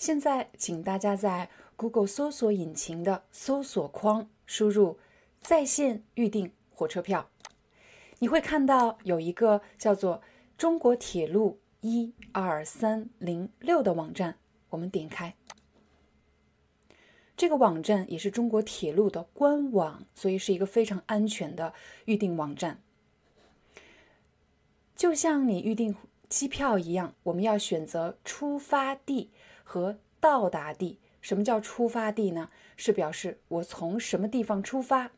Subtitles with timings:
[0.00, 4.98] 现在，请大家在 Google 搜索引擎的搜索框输入
[5.42, 7.28] “在线预订火车票”，
[8.18, 10.22] 你会看到有一个叫做
[10.56, 14.38] “中国铁路一二三零六”的网站。
[14.70, 15.34] 我们点开
[17.36, 21.74] 这个网站，也是中国铁路的官网，所以是一个非常安全的
[22.06, 22.80] 预订网站。
[24.96, 25.94] 就像你预订
[26.30, 29.30] 机票一样，我们要选择出发地。
[29.70, 32.50] 和到达地，什么叫出发地呢？
[32.76, 35.12] 是表示我从什么地方出发。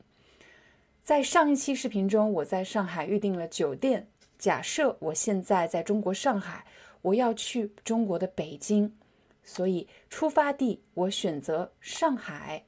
[1.03, 4.09] 在上一期视频中，我在上海预定了酒店。
[4.39, 6.67] 假设我现在在中国上海，
[7.01, 8.95] 我要去中国的北京，
[9.43, 12.67] 所以出发地我选择上海，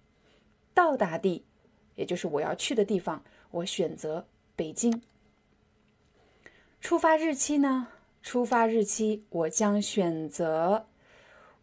[0.72, 1.44] 到达地，
[1.96, 5.02] 也就是我要去的地方，我选择北京。
[6.80, 7.88] 出发日期呢？
[8.22, 10.86] 出发日期我将选择。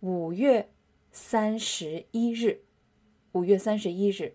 [0.01, 0.67] 五月
[1.11, 2.61] 三十一日，
[3.33, 4.33] 五月三十一日，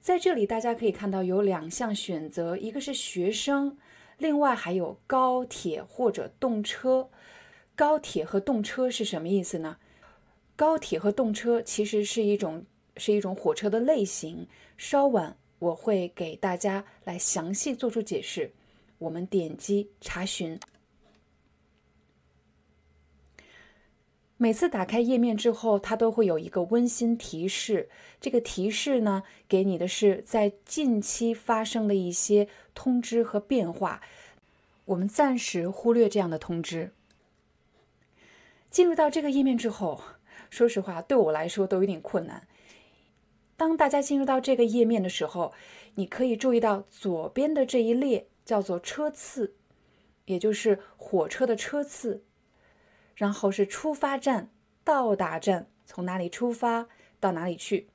[0.00, 3.76] 在这里大家可以看到有两项选择，一个是学生，
[4.16, 7.10] 另外还有高铁或者动车。
[7.74, 9.76] 高铁和动车是什么意思呢？
[10.56, 12.64] 高铁和动车其实是一种
[12.96, 14.48] 是一种火车的类型。
[14.78, 18.50] 稍晚我会给大家来详细做出解释。
[18.96, 20.58] 我们点击查询。
[24.42, 27.88] 每次打开页面之后，它都会有一个温馨提示。
[28.20, 34.02] 这个提示呢，给你的是在近期发生的一些通知和变化。
[34.86, 36.90] 我们暂时忽略这样的通知。
[38.68, 40.02] 进入到这个页面之后，
[40.50, 42.48] 说实话，对我来说都有点困难。
[43.56, 45.52] 当大家进入到这个页面的时候，
[45.94, 49.54] 你可以注意到左边的这一列叫做车次，
[50.24, 52.24] 也就是火车的车次。
[53.14, 54.50] 然后是出发站、
[54.84, 56.88] 到达站，从哪里出发
[57.20, 57.88] 到哪里去。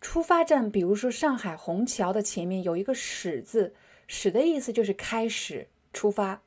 [0.00, 3.74] 出发站，比如说上海虹桥的前面有一个“始”字
[4.08, 6.42] ，“始”的意思就是开始出发。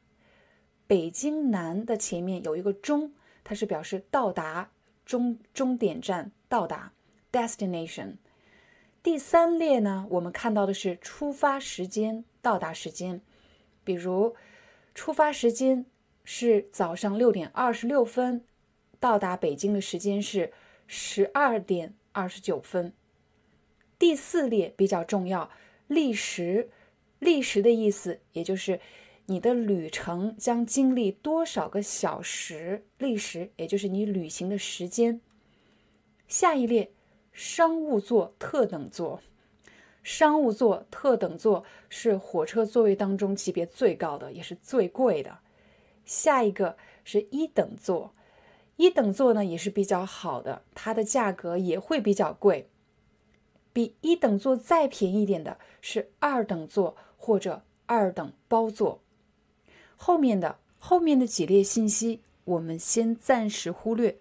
[0.87, 3.13] 北京南的前面有一个“终”，
[3.43, 4.71] 它是表示到达
[5.05, 6.91] 终终点站到达
[7.31, 8.17] （destination）。
[9.01, 13.21] 第三列呢，我们看到的是出发时间、到达时间，
[13.83, 14.35] 比如
[14.93, 15.85] 出发时间。
[16.25, 18.43] 是早上六点二十六分，
[18.99, 20.51] 到达北京的时间是
[20.87, 22.91] 十二点二十九分。
[23.97, 25.49] 第四列比较重要，
[25.87, 26.69] 历时，
[27.19, 28.81] 历时的意思也就是
[29.27, 35.21] 你的旅程将经历多少个小时，历时也就是你旅行的时间。
[36.27, 36.91] 下一列，
[37.31, 39.21] 商务座特等座，
[40.01, 45.39] 商务座特等座是火车座位当中级别最高的，也是最贵的。
[46.05, 48.13] 下一个是一等座，
[48.77, 52.69] 一等座呢也是比较好的，它的价格也会比较贵。
[53.73, 59.01] 比一等座再便宜一点的是二等座或者二等包座。
[59.97, 64.17] 后面的后面的几列信息我们先暂时忽略。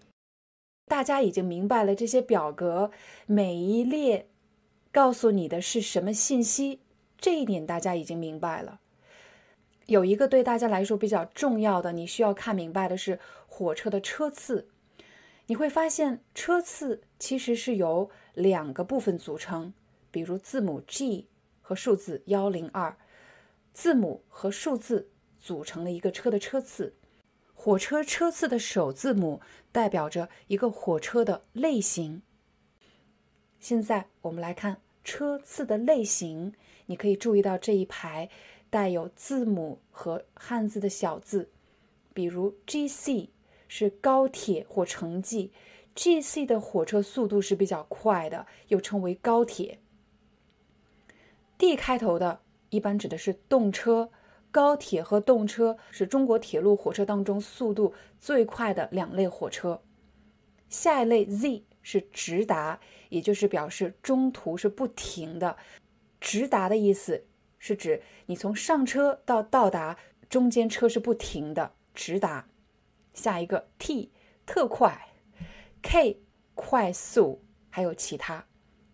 [0.86, 2.90] 大家已经明白了这些表格
[3.26, 4.28] 每一列
[4.90, 6.80] 告诉你的是什么信息，
[7.16, 8.80] 这一点大家已经明白了。
[9.86, 14.68] 有一个对大家来说比较重要的，你需要看明白的是火车的车次。
[15.46, 19.74] 你会发现车次其实是由两个部分组成，
[20.10, 21.28] 比如字母 G
[21.60, 22.96] 和数字幺零二，
[23.74, 26.94] 字母和数字组成了一个车的车次。
[27.52, 29.40] 火车车次的首字母
[29.70, 32.22] 代表着一个火车的类型。
[33.60, 36.54] 现在我们来看车次的类型，
[36.86, 38.30] 你可以注意到这一排。
[38.74, 41.48] 带有字母和汉字的小字，
[42.12, 43.30] 比如 G C
[43.68, 45.52] 是高铁或城际
[45.94, 49.78] ，G C 的火车速度是比较快的，又称为高铁。
[51.56, 52.40] D 开头的
[52.70, 54.10] 一般指的是动车，
[54.50, 59.80] 高铁和动车是中国铁路火车当中速度最快的两类火车。
[60.68, 65.56] 下一类 Z 是直达，也就是表示中途是不停的，
[66.20, 67.24] 直达的意思。
[67.66, 69.96] 是指你从上车到到达
[70.28, 72.46] 中间车是不停的直达。
[73.14, 74.12] 下一个 T
[74.44, 75.08] 特快
[75.80, 76.20] ；K
[76.54, 77.40] 快速，
[77.70, 78.44] 还有其他。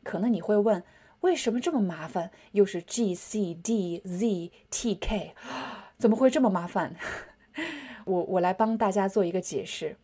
[0.04, 0.84] 可能你会问，
[1.22, 2.30] 为什么这么麻烦？
[2.52, 5.34] 又是 G C D Z T K，
[5.98, 6.94] 怎么会这么麻烦？
[8.06, 9.96] 我我来帮大家做一个解释。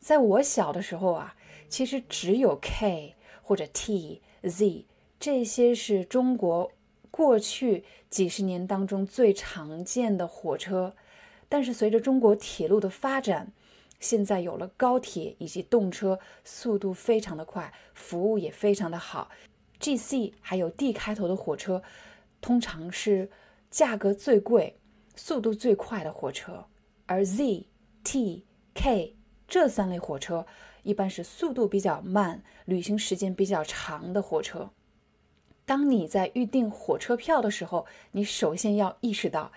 [0.00, 1.36] 在我小的时候啊，
[1.68, 4.86] 其实只有 K 或者 T Z
[5.20, 6.72] 这些是中国
[7.12, 10.96] 过去几十年当中最常见的火车。
[11.48, 13.52] 但是随着中国铁路的发展，
[14.00, 19.30] 现在有了高铁以及动车，速度非常的快，服务也非常的好。
[19.78, 21.82] G C 还有 D 开头的火车，
[22.40, 23.30] 通常是
[23.70, 24.78] 价格最贵、
[25.14, 26.64] 速度最快的火车，
[27.06, 27.66] 而 Z、
[28.02, 28.44] T、
[28.74, 29.16] K。
[29.46, 30.46] 这三类火车
[30.82, 34.70] 一般是速度比较慢、旅行时间比较长的火车。
[35.64, 39.52] 当你在预订火车票的时候，你首先要意识到，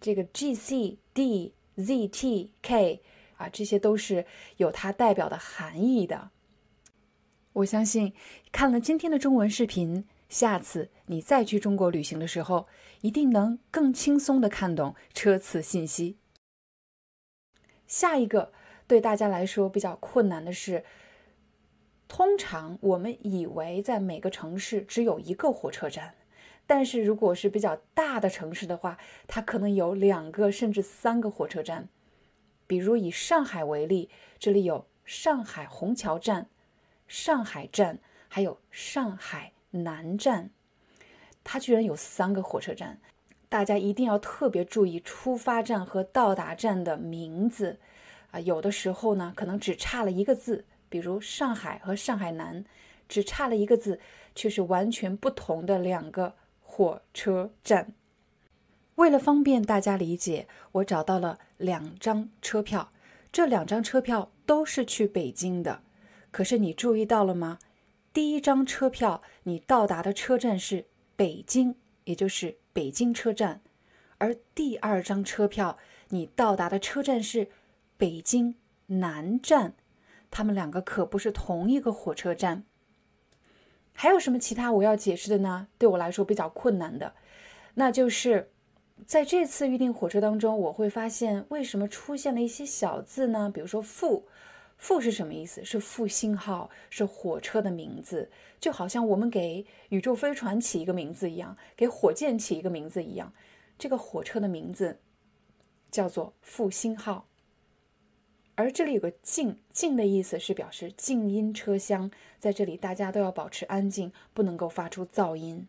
[0.00, 3.02] 这个 G、C、D、Z、T、K
[3.36, 4.26] 啊，这些都是
[4.56, 6.30] 有它代表的含义的。
[7.52, 8.12] 我相信
[8.50, 12.66] 看了今天的中文视频，下次你再去中国旅行的时候，
[13.00, 16.16] 一定能更轻松的看懂车次信息。
[17.86, 18.52] 下一个。
[18.86, 20.84] 对大家来说比较困难的是，
[22.10, 26.16] 通常我们以为在每个城市只有一个火车站，
[26.66, 28.98] 但是如果是比较大的城市的话，
[29.28, 31.88] 它可能有两个甚至三个火车站。
[32.66, 34.10] 比如以上海为例，
[34.40, 36.48] 这里有上海虹桥站、
[37.06, 40.50] 上海站，还有上海南站，
[41.44, 43.00] 它居然有三个火车站。
[43.48, 47.78] 大家一定要特别注意出发站和到达站的名字。
[48.32, 52.62] 啊，有的时候呢，可能只差了一个字，比如上海和上海南，
[53.08, 53.98] 只差了一个字，
[54.34, 57.94] 却是完全不同的两个火车站。
[58.96, 62.92] 为了方便大家理解，我找到了两张车票，
[63.32, 65.80] 这两张车票都是去北京的。
[66.30, 67.58] 可是你注意到了吗？
[68.12, 70.84] 第一张车票你到达的车站是
[71.16, 73.62] 北京，也就是北京车站，
[74.18, 75.78] 而第二张车票
[76.08, 77.48] 你到达的车站是。
[78.00, 78.54] 北京
[78.86, 79.74] 南站，
[80.30, 82.64] 他们两个可不是同一个火车站。
[83.92, 85.68] 还有什么其他我要解释的呢？
[85.76, 87.14] 对我来说比较困难的，
[87.74, 88.50] 那就是
[89.06, 93.50] 在这次预定火车当中，我会发现为什么出现了一些小字呢？
[93.52, 94.26] 比如说“复
[94.78, 95.62] ”，“复”是什么意思？
[95.64, 103.32] 是复兴号，是火车的名字，就好像我们给宇宙飞船起一个名字一样，给火箭起一个名字一样。
[103.78, 105.00] 这个火车的名字
[105.90, 107.26] 叫做复兴号。
[108.55, 112.09] 而这里有个“静”，“静”的意思是表示静音车厢，
[112.39, 115.67] 在这里大家都要保持安静，不能够发出噪音。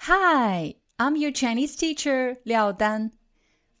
[0.00, 3.12] Hi, I'm your Chinese teacher Liao Dan.